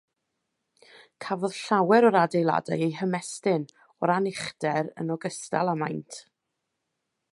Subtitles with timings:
[1.25, 3.67] Cafodd llawer o'r adeiladau eu hymestyn,
[3.99, 6.19] o ran uchder, yn ogystal â maint.